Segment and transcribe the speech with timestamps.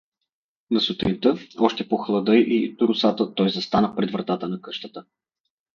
[0.71, 5.05] На сутринта, още по хлада и росата, той застана пред вратата на къщата.